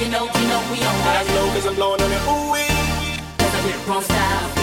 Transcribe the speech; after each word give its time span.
you 0.00 0.08
know, 0.08 0.24
you 0.24 0.46
know 0.48 0.60
we 0.70 0.78
on 0.78 0.96
that. 1.04 1.24
I 1.26 1.34
know 1.34 1.46
cause 1.54 1.66
I'm 1.66 1.74
blowing 1.74 2.00
on 2.02 2.12
it, 2.12 2.22
ooh 2.28 2.52
wee. 2.52 2.68
Cause 3.38 3.54
I'm 3.54 3.64
here 3.64 3.94
on 3.94 4.02
style. 4.02 4.55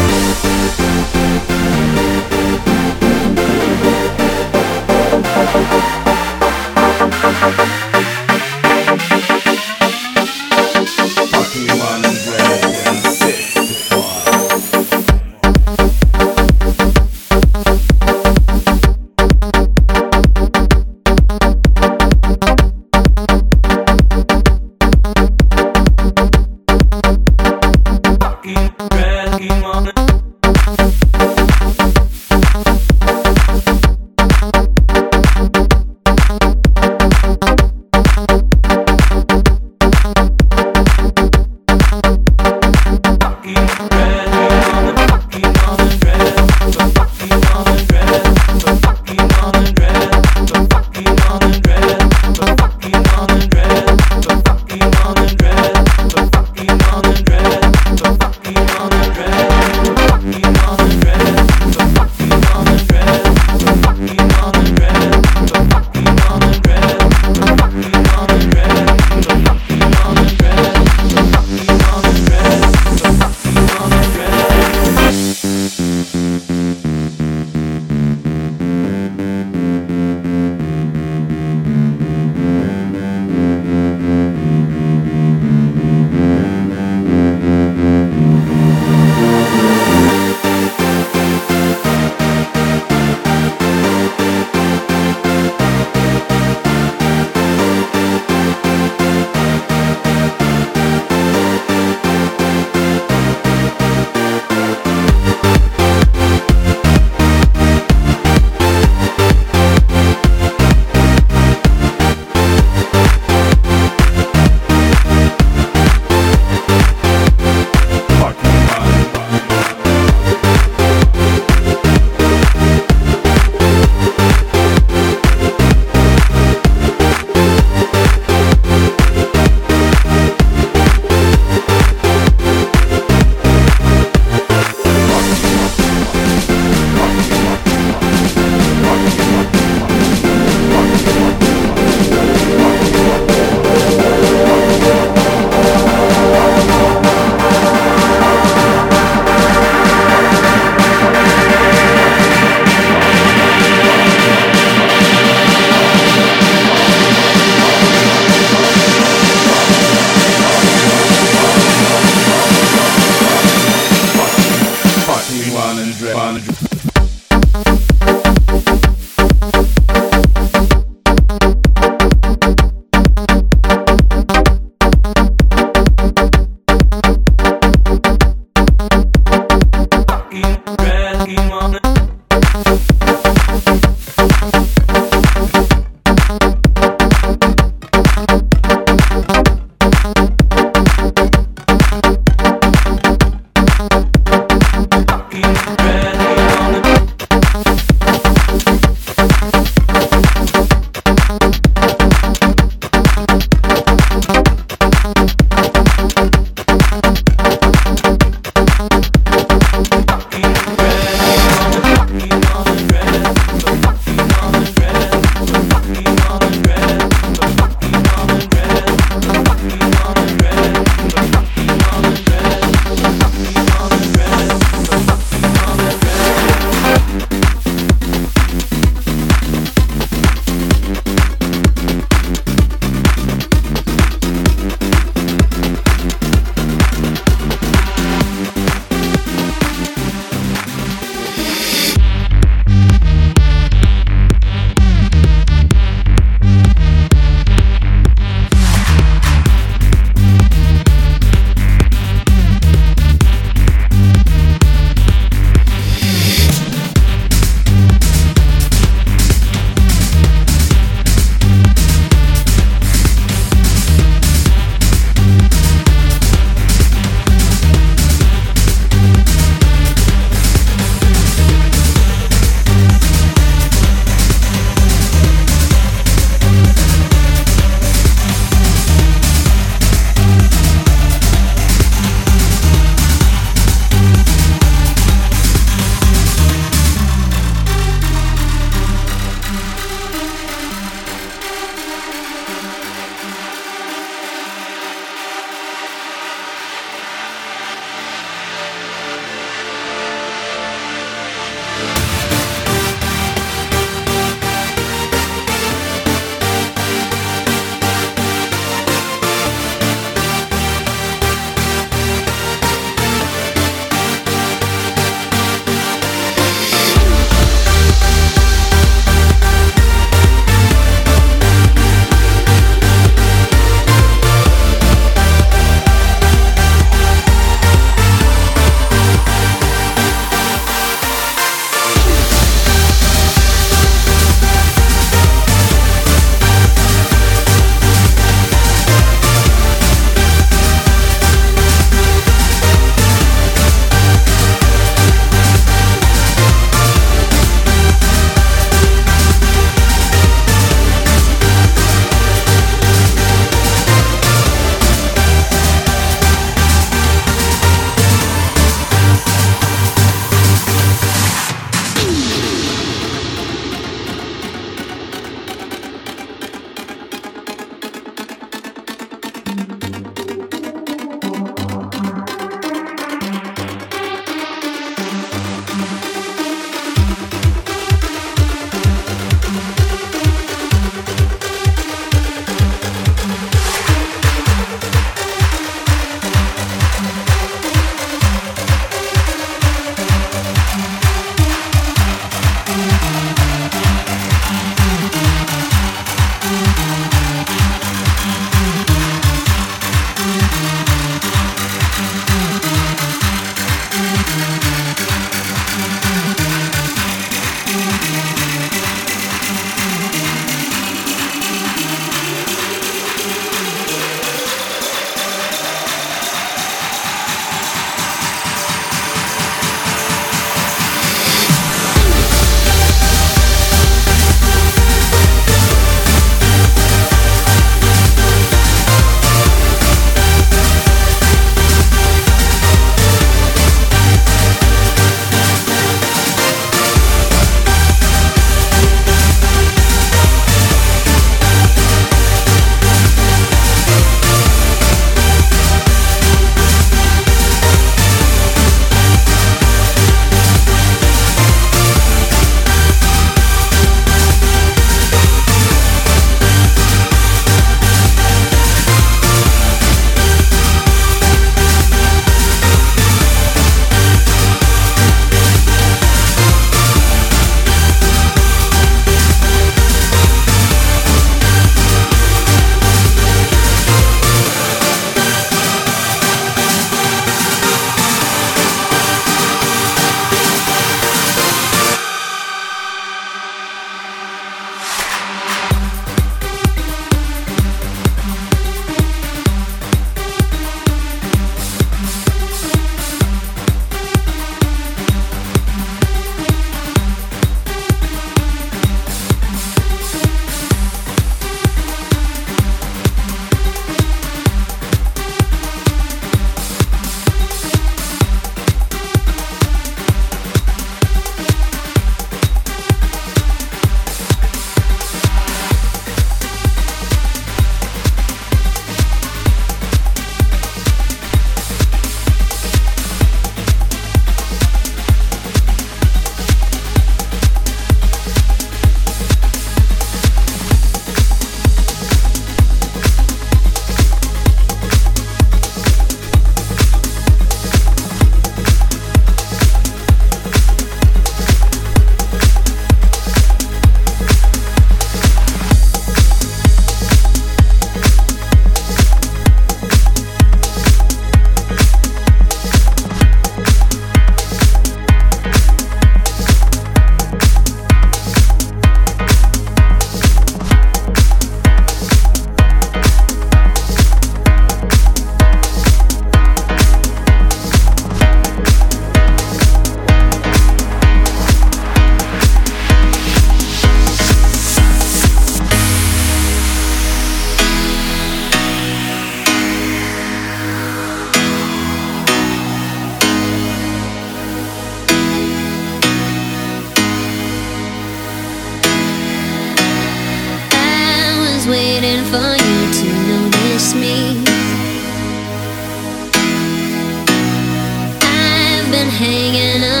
hanging 599.21 599.83
up. 599.83 600.00